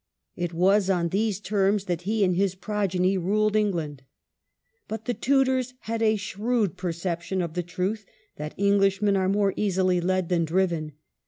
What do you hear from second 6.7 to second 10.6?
perception of the truth that Englishmen are more easily led than